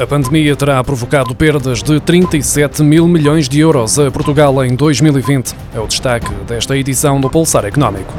A 0.00 0.06
pandemia 0.06 0.56
terá 0.56 0.82
provocado 0.82 1.34
perdas 1.34 1.82
de 1.82 2.00
37 2.00 2.82
mil 2.82 3.06
milhões 3.06 3.46
de 3.46 3.60
euros 3.60 3.98
a 3.98 4.10
Portugal 4.10 4.64
em 4.64 4.74
2020. 4.74 5.54
É 5.74 5.78
o 5.78 5.86
destaque 5.86 6.32
desta 6.48 6.74
edição 6.74 7.20
do 7.20 7.28
Pulsar 7.28 7.66
Económico. 7.66 8.14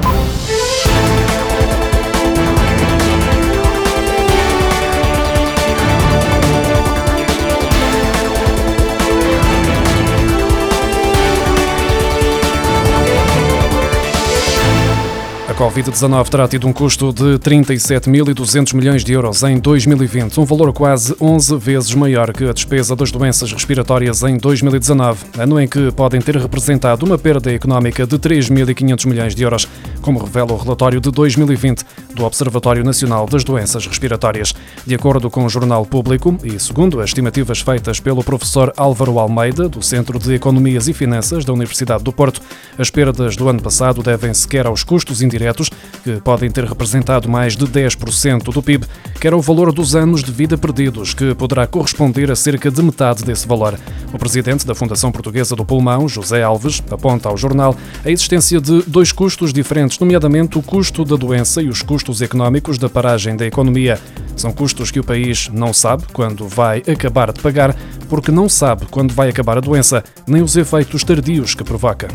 Covid-19 15.61 16.27
terá 16.27 16.47
tido 16.47 16.67
um 16.67 16.73
custo 16.73 17.13
de 17.13 17.37
37.200 17.37 18.73
milhões 18.73 19.03
de 19.03 19.13
euros 19.13 19.43
em 19.43 19.59
2020, 19.59 20.39
um 20.39 20.43
valor 20.43 20.73
quase 20.73 21.15
11 21.21 21.55
vezes 21.57 21.93
maior 21.93 22.33
que 22.33 22.45
a 22.45 22.51
despesa 22.51 22.95
das 22.95 23.11
doenças 23.11 23.53
respiratórias 23.53 24.23
em 24.23 24.37
2019, 24.37 25.23
ano 25.37 25.61
em 25.61 25.67
que 25.67 25.91
podem 25.91 26.19
ter 26.19 26.35
representado 26.35 27.05
uma 27.05 27.15
perda 27.15 27.53
económica 27.53 28.07
de 28.07 28.17
3.500 28.17 29.07
milhões 29.07 29.35
de 29.35 29.43
euros, 29.43 29.67
como 30.01 30.17
revela 30.17 30.51
o 30.51 30.57
relatório 30.57 30.99
de 30.99 31.11
2020 31.11 31.85
do 32.15 32.25
Observatório 32.25 32.83
Nacional 32.83 33.25
das 33.25 33.43
Doenças 33.43 33.85
Respiratórias. 33.85 34.53
De 34.85 34.95
acordo 34.95 35.29
com 35.29 35.45
o 35.45 35.49
Jornal 35.49 35.85
Público 35.85 36.37
e 36.43 36.59
segundo 36.59 36.99
as 36.99 37.09
estimativas 37.09 37.61
feitas 37.61 37.99
pelo 37.99 38.23
professor 38.23 38.73
Álvaro 38.77 39.19
Almeida, 39.19 39.67
do 39.67 39.81
Centro 39.81 40.19
de 40.19 40.33
Economias 40.33 40.87
e 40.87 40.93
Finanças 40.93 41.45
da 41.45 41.53
Universidade 41.53 42.03
do 42.03 42.11
Porto, 42.11 42.41
as 42.77 42.89
perdas 42.89 43.35
do 43.35 43.47
ano 43.47 43.61
passado 43.61 44.01
devem-se 44.01 44.47
quer 44.47 44.65
aos 44.65 44.83
custos 44.83 45.21
indiretos 45.21 45.69
que 46.03 46.19
podem 46.21 46.49
ter 46.49 46.65
representado 46.65 47.29
mais 47.29 47.55
de 47.55 47.65
10% 47.65 48.53
do 48.53 48.61
PIB, 48.61 48.85
que 49.19 49.27
era 49.27 49.37
o 49.37 49.41
valor 49.41 49.71
dos 49.71 49.95
anos 49.95 50.23
de 50.23 50.31
vida 50.31 50.57
perdidos, 50.57 51.13
que 51.13 51.33
poderá 51.35 51.67
corresponder 51.67 52.31
a 52.31 52.35
cerca 52.35 52.71
de 52.71 52.81
metade 52.81 53.23
desse 53.23 53.47
valor. 53.47 53.77
O 54.13 54.17
presidente 54.17 54.65
da 54.65 54.75
Fundação 54.75 55.11
Portuguesa 55.11 55.55
do 55.55 55.63
Pulmão, 55.63 56.07
José 56.07 56.43
Alves, 56.43 56.83
aponta 56.91 57.29
ao 57.29 57.37
jornal 57.37 57.75
a 58.03 58.09
existência 58.09 58.59
de 58.59 58.81
dois 58.83 59.11
custos 59.11 59.53
diferentes, 59.53 59.99
nomeadamente 59.99 60.57
o 60.57 60.61
custo 60.61 61.05
da 61.05 61.15
doença 61.15 61.61
e 61.61 61.69
os 61.69 61.81
custos 61.81 62.21
económicos 62.21 62.77
da 62.77 62.89
paragem 62.89 63.35
da 63.35 63.45
economia. 63.45 63.99
São 64.35 64.51
custos 64.51 64.91
que 64.91 64.99
o 64.99 65.03
país 65.03 65.49
não 65.53 65.73
sabe 65.73 66.03
quando 66.11 66.47
vai 66.47 66.79
acabar 66.79 67.31
de 67.31 67.41
pagar, 67.41 67.75
porque 68.09 68.31
não 68.31 68.49
sabe 68.49 68.85
quando 68.91 69.13
vai 69.13 69.29
acabar 69.29 69.57
a 69.57 69.61
doença, 69.61 70.03
nem 70.27 70.41
os 70.41 70.57
efeitos 70.57 71.03
tardios 71.03 71.55
que 71.55 71.63
provoca. 71.63 72.09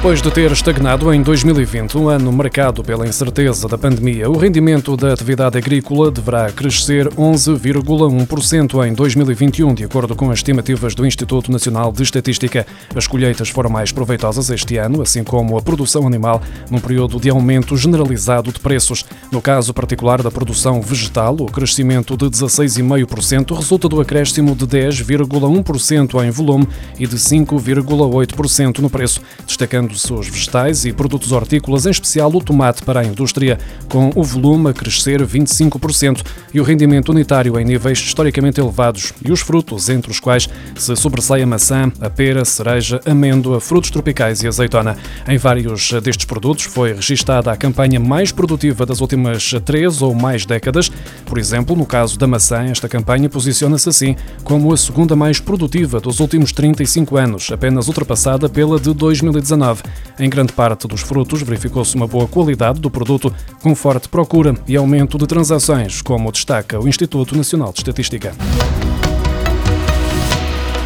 Depois 0.00 0.22
de 0.22 0.30
ter 0.30 0.50
estagnado 0.50 1.12
em 1.12 1.20
2020, 1.20 1.98
um 1.98 2.08
ano 2.08 2.32
marcado 2.32 2.82
pela 2.82 3.06
incerteza 3.06 3.68
da 3.68 3.76
pandemia, 3.76 4.30
o 4.30 4.38
rendimento 4.38 4.96
da 4.96 5.12
atividade 5.12 5.58
agrícola 5.58 6.10
deverá 6.10 6.50
crescer 6.50 7.06
11,1% 7.08 8.88
em 8.88 8.94
2021, 8.94 9.74
de 9.74 9.84
acordo 9.84 10.16
com 10.16 10.30
as 10.30 10.38
estimativas 10.38 10.94
do 10.94 11.04
Instituto 11.04 11.52
Nacional 11.52 11.92
de 11.92 12.02
Estatística. 12.02 12.66
As 12.96 13.06
colheitas 13.06 13.50
foram 13.50 13.68
mais 13.68 13.92
proveitosas 13.92 14.48
este 14.48 14.78
ano, 14.78 15.02
assim 15.02 15.22
como 15.22 15.58
a 15.58 15.60
produção 15.60 16.06
animal, 16.06 16.40
num 16.70 16.80
período 16.80 17.20
de 17.20 17.28
aumento 17.28 17.76
generalizado 17.76 18.50
de 18.50 18.58
preços. 18.58 19.04
No 19.30 19.42
caso 19.42 19.74
particular 19.74 20.22
da 20.22 20.30
produção 20.30 20.80
vegetal, 20.80 21.36
o 21.38 21.44
crescimento 21.44 22.16
de 22.16 22.24
16,5% 22.24 23.54
resulta 23.54 23.86
do 23.86 24.00
acréscimo 24.00 24.56
de 24.56 24.66
10,1% 24.66 26.24
em 26.24 26.30
volume 26.30 26.66
e 26.98 27.06
de 27.06 27.16
5,8% 27.16 28.78
no 28.78 28.88
preço, 28.88 29.20
destacando 29.46 29.89
vendendo-se 29.90 30.12
os 30.12 30.28
vegetais 30.28 30.84
e 30.84 30.92
produtos 30.92 31.32
hortícolas, 31.32 31.86
em 31.86 31.90
especial 31.90 32.30
o 32.30 32.42
tomate 32.42 32.82
para 32.82 33.00
a 33.00 33.04
indústria, 33.04 33.58
com 33.88 34.10
o 34.14 34.22
volume 34.22 34.70
a 34.70 34.72
crescer 34.72 35.24
25% 35.26 36.22
e 36.54 36.60
o 36.60 36.64
rendimento 36.64 37.10
unitário 37.10 37.58
em 37.58 37.64
níveis 37.64 37.98
historicamente 37.98 38.60
elevados, 38.60 39.12
e 39.24 39.32
os 39.32 39.40
frutos, 39.40 39.88
entre 39.88 40.10
os 40.10 40.20
quais 40.20 40.48
se 40.76 40.94
sobressai 40.96 41.42
a 41.42 41.46
maçã, 41.46 41.90
a 42.00 42.08
pera, 42.08 42.44
cereja, 42.44 43.00
amêndoa, 43.04 43.60
frutos 43.60 43.90
tropicais 43.90 44.42
e 44.42 44.48
azeitona. 44.48 44.96
Em 45.26 45.36
vários 45.36 45.92
destes 46.02 46.24
produtos 46.24 46.64
foi 46.64 46.92
registada 46.92 47.50
a 47.50 47.56
campanha 47.56 47.98
mais 47.98 48.32
produtiva 48.32 48.86
das 48.86 49.00
últimas 49.00 49.52
três 49.64 50.02
ou 50.02 50.14
mais 50.14 50.46
décadas. 50.46 50.90
Por 51.26 51.38
exemplo, 51.38 51.74
no 51.76 51.86
caso 51.86 52.18
da 52.18 52.26
maçã, 52.26 52.64
esta 52.64 52.88
campanha 52.88 53.28
posiciona-se 53.28 53.88
assim 53.88 54.16
como 54.44 54.72
a 54.72 54.76
segunda 54.76 55.16
mais 55.16 55.40
produtiva 55.40 56.00
dos 56.00 56.20
últimos 56.20 56.52
35 56.52 57.16
anos, 57.16 57.50
apenas 57.50 57.88
ultrapassada 57.88 58.48
pela 58.48 58.78
de 58.78 58.92
2019. 59.00 59.79
Em 60.18 60.28
grande 60.28 60.52
parte 60.52 60.86
dos 60.86 61.00
frutos 61.00 61.42
verificou-se 61.42 61.94
uma 61.96 62.06
boa 62.06 62.28
qualidade 62.28 62.80
do 62.80 62.90
produto, 62.90 63.34
com 63.62 63.74
forte 63.74 64.08
procura 64.08 64.54
e 64.68 64.76
aumento 64.76 65.16
de 65.16 65.26
transações, 65.26 66.02
como 66.02 66.30
destaca 66.30 66.78
o 66.78 66.88
Instituto 66.88 67.36
Nacional 67.36 67.72
de 67.72 67.80
Estatística. 67.80 68.32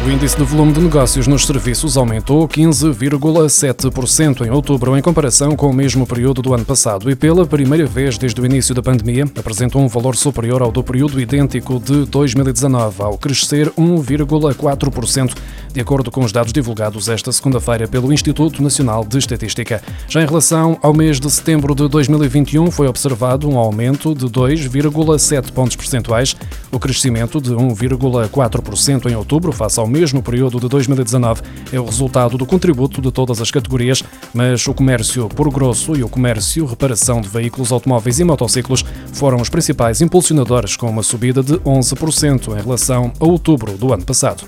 O 0.05 0.09
índice 0.11 0.37
de 0.37 0.43
volume 0.43 0.71
de 0.71 0.81
negócios 0.81 1.25
nos 1.25 1.47
serviços 1.47 1.97
aumentou 1.97 2.47
15,7% 2.47 4.45
em 4.45 4.51
outubro 4.51 4.95
em 4.95 5.01
comparação 5.01 5.55
com 5.55 5.67
o 5.67 5.73
mesmo 5.73 6.05
período 6.05 6.43
do 6.43 6.53
ano 6.53 6.63
passado 6.63 7.09
e 7.09 7.15
pela 7.15 7.43
primeira 7.43 7.87
vez 7.87 8.15
desde 8.15 8.39
o 8.39 8.45
início 8.45 8.75
da 8.75 8.83
pandemia 8.83 9.25
apresentou 9.35 9.81
um 9.81 9.87
valor 9.87 10.15
superior 10.15 10.61
ao 10.61 10.71
do 10.71 10.83
período 10.83 11.19
idêntico 11.19 11.79
de 11.79 12.05
2019, 12.05 13.01
ao 13.01 13.17
crescer 13.17 13.71
1,4%, 13.71 15.33
de 15.73 15.81
acordo 15.81 16.11
com 16.11 16.23
os 16.23 16.31
dados 16.31 16.53
divulgados 16.53 17.09
esta 17.09 17.31
segunda-feira 17.31 17.87
pelo 17.87 18.13
Instituto 18.13 18.61
Nacional 18.61 19.03
de 19.03 19.17
Estatística. 19.17 19.81
Já 20.07 20.21
em 20.21 20.27
relação 20.27 20.77
ao 20.83 20.93
mês 20.93 21.19
de 21.19 21.31
setembro 21.31 21.73
de 21.73 21.87
2021, 21.87 22.69
foi 22.69 22.87
observado 22.87 23.49
um 23.49 23.57
aumento 23.57 24.13
de 24.13 24.27
2,7 24.27 25.51
pontos 25.51 25.75
percentuais, 25.75 26.35
o 26.75 26.79
crescimento 26.79 27.39
de 27.39 27.51
1,4% 27.51 29.09
em 29.09 29.15
outubro 29.15 29.53
face 29.53 29.79
ao 29.79 29.87
mesmo 29.87 30.21
período 30.21 30.59
de 30.59 30.67
2019 30.67 31.41
é 31.71 31.79
o 31.79 31.85
resultado 31.85 32.37
do 32.37 32.45
contributo 32.45 33.01
de 33.01 33.11
todas 33.13 33.39
as 33.39 33.49
categorias, 33.49 34.03
mas 34.33 34.67
o 34.67 34.73
comércio 34.73 35.29
por 35.29 35.49
grosso 35.49 35.95
e 35.95 36.03
o 36.03 36.09
comércio 36.09 36.65
reparação 36.65 37.21
de 37.21 37.29
veículos 37.29 37.71
automóveis 37.71 38.19
e 38.19 38.25
motociclos 38.25 38.83
foram 39.13 39.39
os 39.39 39.47
principais 39.47 40.01
impulsionadores, 40.01 40.75
com 40.75 40.89
uma 40.89 41.01
subida 41.01 41.41
de 41.41 41.53
11% 41.59 42.59
em 42.59 42.61
relação 42.61 43.13
a 43.21 43.25
outubro 43.25 43.77
do 43.77 43.93
ano 43.93 44.03
passado. 44.03 44.43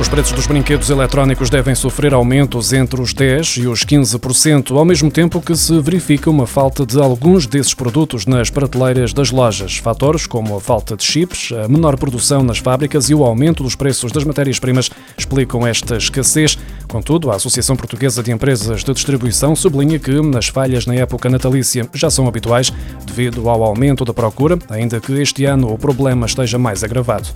Os 0.00 0.08
preços 0.08 0.32
dos 0.32 0.46
brinquedos 0.46 0.90
eletrónicos 0.90 1.48
devem 1.48 1.74
sofrer 1.74 2.12
aumentos 2.12 2.72
entre 2.72 3.00
os 3.00 3.14
10% 3.14 3.58
e 3.58 3.68
os 3.68 3.84
15%, 3.84 4.76
ao 4.76 4.84
mesmo 4.84 5.10
tempo 5.10 5.40
que 5.40 5.54
se 5.54 5.78
verifica 5.80 6.28
uma 6.28 6.46
falta 6.46 6.84
de 6.84 6.98
alguns 6.98 7.46
desses 7.46 7.72
produtos 7.72 8.26
nas 8.26 8.50
prateleiras 8.50 9.12
das 9.12 9.30
lojas. 9.30 9.76
Fatores 9.76 10.26
como 10.26 10.56
a 10.56 10.60
falta 10.60 10.96
de 10.96 11.04
chips, 11.04 11.52
a 11.52 11.68
menor 11.68 11.96
produção 11.96 12.42
nas 12.42 12.58
fábricas 12.58 13.10
e 13.10 13.14
o 13.14 13.22
aumento 13.22 13.62
dos 13.62 13.76
preços 13.76 14.10
das 14.10 14.24
matérias-primas 14.24 14.90
explicam 15.16 15.66
esta 15.66 15.96
escassez. 15.96 16.58
Contudo, 16.88 17.30
a 17.30 17.36
Associação 17.36 17.76
Portuguesa 17.76 18.22
de 18.22 18.32
Empresas 18.32 18.82
de 18.82 18.92
Distribuição 18.92 19.54
sublinha 19.54 19.98
que 19.98 20.12
as 20.36 20.48
falhas 20.48 20.84
na 20.84 20.94
época 20.94 21.30
natalícia 21.30 21.88
já 21.94 22.10
são 22.10 22.26
habituais 22.26 22.72
devido 23.04 23.48
ao 23.48 23.62
aumento 23.62 24.04
da 24.04 24.14
procura, 24.14 24.58
ainda 24.68 25.00
que 25.00 25.12
este 25.20 25.44
ano 25.44 25.72
o 25.72 25.78
problema 25.78 26.26
esteja 26.26 26.58
mais 26.58 26.82
agravado. 26.82 27.28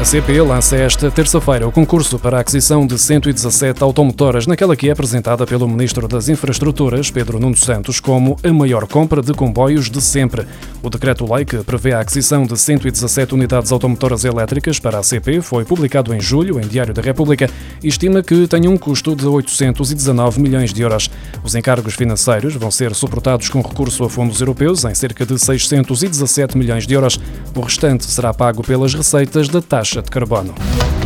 A 0.00 0.04
CP 0.04 0.40
lança 0.42 0.76
esta 0.76 1.10
terça-feira 1.10 1.66
o 1.66 1.72
concurso 1.72 2.20
para 2.20 2.38
a 2.38 2.40
aquisição 2.40 2.86
de 2.86 2.96
117 2.96 3.82
automotoras, 3.82 4.46
naquela 4.46 4.76
que 4.76 4.88
é 4.88 4.92
apresentada 4.92 5.44
pelo 5.44 5.66
Ministro 5.66 6.06
das 6.06 6.28
Infraestruturas, 6.28 7.10
Pedro 7.10 7.40
Nuno 7.40 7.56
Santos, 7.56 7.98
como 7.98 8.36
a 8.44 8.52
maior 8.52 8.86
compra 8.86 9.20
de 9.20 9.34
comboios 9.34 9.90
de 9.90 10.00
sempre. 10.00 10.46
O 10.84 10.88
decreto-lei 10.88 11.44
que 11.44 11.56
prevê 11.64 11.94
a 11.94 12.00
aquisição 12.00 12.46
de 12.46 12.56
117 12.56 13.34
unidades 13.34 13.72
automotoras 13.72 14.24
elétricas 14.24 14.78
para 14.78 15.00
a 15.00 15.02
CP 15.02 15.40
foi 15.40 15.64
publicado 15.64 16.14
em 16.14 16.20
julho 16.20 16.60
em 16.60 16.68
Diário 16.68 16.94
da 16.94 17.02
República 17.02 17.50
e 17.82 17.88
estima 17.88 18.22
que 18.22 18.46
tenha 18.46 18.70
um 18.70 18.76
custo 18.76 19.16
de 19.16 19.26
819 19.26 20.40
milhões 20.40 20.72
de 20.72 20.80
euros. 20.80 21.10
Os 21.42 21.56
encargos 21.56 21.94
financeiros 21.94 22.54
vão 22.54 22.70
ser 22.70 22.94
suportados 22.94 23.48
com 23.48 23.60
recurso 23.60 24.04
a 24.04 24.08
fundos 24.08 24.40
europeus 24.40 24.84
em 24.84 24.94
cerca 24.94 25.26
de 25.26 25.36
617 25.36 26.56
milhões 26.56 26.86
de 26.86 26.94
euros. 26.94 27.18
O 27.52 27.60
restante 27.60 28.04
será 28.04 28.32
pago 28.32 28.62
pelas 28.62 28.94
receitas 28.94 29.48
da 29.48 29.60
taxa 29.60 29.87
taxa 29.88 30.02
de 30.02 30.10
carbono. 30.10 30.97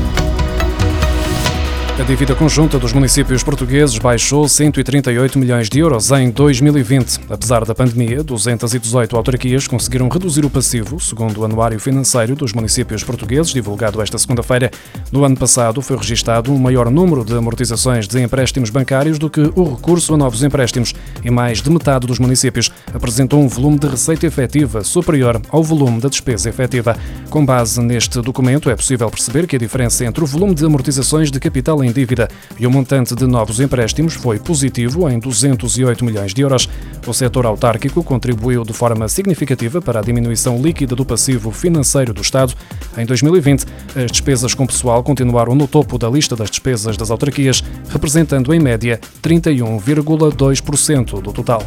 A 2.03 2.05
dívida 2.05 2.35
conjunta 2.35 2.81
dos 2.81 2.93
municípios 2.93 3.45
portugueses 3.45 3.97
baixou 3.97 4.49
138 4.49 5.39
milhões 5.39 5.69
de 5.69 5.79
euros 5.79 6.11
em 6.11 6.31
2020. 6.31 7.21
Apesar 7.31 7.65
da 7.65 7.77
pandemia, 7.77 8.25
218 8.25 9.17
autarquias 9.17 9.69
conseguiram 9.69 10.09
reduzir 10.09 10.45
o 10.45 10.51
passivo, 10.51 10.99
segundo 10.99 11.39
o 11.39 11.45
Anuário 11.45 11.79
Financeiro 11.79 12.35
dos 12.35 12.53
Municípios 12.53 13.05
Portugueses, 13.05 13.53
divulgado 13.53 14.03
esta 14.03 14.19
segunda-feira. 14.19 14.69
No 15.13 15.25
ano 15.25 15.37
passado, 15.37 15.81
foi 15.81 15.97
registado 15.97 16.53
um 16.53 16.59
maior 16.59 16.91
número 16.91 17.25
de 17.25 17.37
amortizações 17.37 18.09
de 18.09 18.21
empréstimos 18.21 18.69
bancários 18.69 19.17
do 19.17 19.31
que 19.31 19.53
o 19.55 19.77
recurso 19.77 20.13
a 20.13 20.17
novos 20.17 20.43
empréstimos, 20.43 20.93
e 21.23 21.31
mais 21.31 21.63
de 21.63 21.71
metade 21.71 22.09
dos 22.09 22.19
municípios 22.19 22.69
apresentou 22.93 23.41
um 23.41 23.47
volume 23.47 23.79
de 23.79 23.87
receita 23.87 24.27
efetiva 24.27 24.83
superior 24.83 25.41
ao 25.51 25.63
volume 25.63 26.01
da 26.01 26.09
despesa 26.09 26.49
efetiva. 26.49 26.97
Com 27.31 27.47
base 27.47 27.81
neste 27.81 28.21
documento, 28.21 28.69
é 28.69 28.75
possível 28.75 29.09
perceber 29.09 29.47
que 29.47 29.55
a 29.55 29.59
diferença 29.59 30.05
entre 30.05 30.25
o 30.25 30.27
volume 30.27 30.53
de 30.53 30.67
amortizações 30.67 31.31
de 31.31 31.39
capital 31.39 31.85
em 31.85 31.92
dívida 31.93 32.29
e 32.59 32.67
o 32.67 32.71
montante 32.71 33.15
de 33.15 33.27
novos 33.27 33.61
empréstimos 33.61 34.15
foi 34.15 34.39
positivo 34.39 35.09
em 35.09 35.19
208 35.19 36.05
milhões 36.05 36.35
de 36.35 36.43
euros. 36.43 36.69
O 37.07 37.13
setor 37.13 37.47
autárquico 37.47 38.03
contribuiu 38.03 38.65
de 38.65 38.73
forma 38.73 39.09
significativa 39.09 39.81
para 39.81 40.01
a 40.01 40.03
diminuição 40.03 40.61
líquida 40.61 40.95
do 40.95 41.05
passivo 41.05 41.51
financeiro 41.51 42.13
do 42.13 42.23
Estado. 42.23 42.55
Em 42.97 43.05
2020, 43.05 43.65
as 43.97 44.11
despesas 44.11 44.55
com 44.55 44.67
pessoal 44.67 45.03
continuaram 45.03 45.55
no 45.55 45.67
topo 45.67 45.99
da 45.99 46.09
lista 46.09 46.37
das 46.37 46.51
despesas 46.51 46.97
das 46.97 47.11
autarquias, 47.11 47.63
representando 47.89 48.55
em 48.55 48.61
média 48.61 49.01
31,2% 49.23 51.21
do 51.21 51.33
total. 51.33 51.67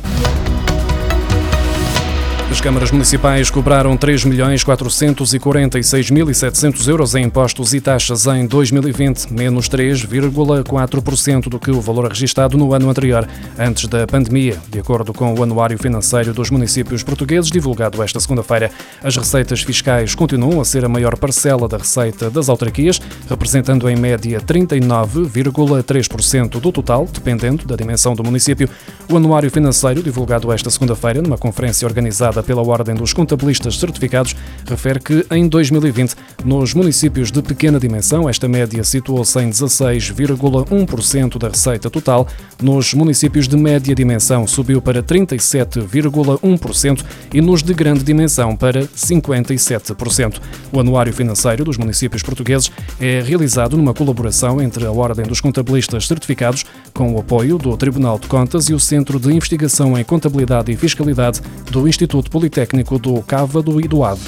As 2.51 2.61
câmaras 2.61 2.91
municipais 2.91 3.49
cobraram 3.49 3.97
3.446.700 3.97 6.87
euros 6.87 7.15
em 7.15 7.23
impostos 7.23 7.73
e 7.73 7.81
taxas 7.81 8.27
em 8.27 8.45
2020, 8.45 9.33
menos 9.33 9.67
3,4% 9.67 11.49
do 11.49 11.59
que 11.59 11.71
o 11.71 11.81
valor 11.81 12.07
registado 12.07 12.55
no 12.55 12.71
ano 12.71 12.87
anterior, 12.87 13.27
antes 13.57 13.87
da 13.87 14.05
pandemia, 14.05 14.59
de 14.69 14.77
acordo 14.79 15.11
com 15.11 15.33
o 15.33 15.41
Anuário 15.41 15.79
Financeiro 15.79 16.33
dos 16.33 16.51
Municípios 16.51 17.01
Portugueses, 17.01 17.49
divulgado 17.49 18.03
esta 18.03 18.19
segunda-feira. 18.19 18.69
As 19.03 19.17
receitas 19.17 19.63
fiscais 19.63 20.13
continuam 20.13 20.61
a 20.61 20.65
ser 20.65 20.85
a 20.85 20.89
maior 20.89 21.17
parcela 21.17 21.67
da 21.67 21.77
receita 21.77 22.29
das 22.29 22.47
autarquias, 22.47 23.01
representando 23.27 23.89
em 23.89 23.95
média 23.95 24.39
39,3% 24.39 26.59
do 26.59 26.71
total, 26.71 27.07
dependendo 27.11 27.65
da 27.65 27.75
dimensão 27.75 28.13
do 28.13 28.23
município. 28.23 28.69
O 29.11 29.17
Anuário 29.17 29.49
Financeiro, 29.49 30.03
divulgado 30.03 30.51
esta 30.51 30.69
segunda-feira 30.69 31.23
numa 31.23 31.39
conferência 31.39 31.87
organizada 31.87 32.34
pela 32.43 32.61
Ordem 32.61 32.95
dos 32.95 33.13
Contabilistas 33.13 33.77
Certificados, 33.77 34.35
refere 34.67 34.99
que 34.99 35.25
em 35.31 35.47
2020, 35.47 36.15
nos 36.43 36.73
municípios 36.73 37.31
de 37.31 37.41
pequena 37.41 37.79
dimensão, 37.79 38.29
esta 38.29 38.47
média 38.47 38.83
situou-se 38.83 39.39
em 39.39 39.49
16,1% 39.49 41.37
da 41.37 41.49
receita 41.49 41.89
total. 41.89 42.27
Nos 42.61 42.93
municípios 42.93 43.47
de 43.47 43.57
média 43.57 43.95
dimensão, 43.95 44.45
subiu 44.47 44.81
para 44.81 45.01
37,1% 45.01 47.03
e 47.33 47.41
nos 47.41 47.63
de 47.63 47.73
grande 47.73 48.03
dimensão 48.03 48.55
para 48.55 48.83
57%. 48.83 50.39
O 50.71 50.79
Anuário 50.79 51.13
Financeiro 51.13 51.63
dos 51.63 51.77
Municípios 51.77 52.21
Portugueses 52.21 52.71
é 52.99 53.21
realizado 53.21 53.77
numa 53.77 53.93
colaboração 53.93 54.61
entre 54.61 54.85
a 54.85 54.91
Ordem 54.91 55.25
dos 55.25 55.41
Contabilistas 55.41 56.07
Certificados, 56.07 56.65
com 56.95 57.13
o 57.13 57.19
apoio 57.19 57.57
do 57.57 57.75
Tribunal 57.75 58.17
de 58.17 58.25
Contas 58.25 58.69
e 58.69 58.73
o 58.73 58.79
Centro 58.79 59.19
de 59.19 59.31
Investigação 59.31 59.99
em 59.99 60.03
Contabilidade 60.03 60.71
e 60.71 60.77
Fiscalidade 60.77 61.41
do 61.69 61.87
Instituto 61.87 62.31
Politécnico 62.31 62.97
do 62.97 63.21
Cávado 63.21 63.81
e 63.81 63.87
do 63.87 64.01
Ave. 64.01 64.21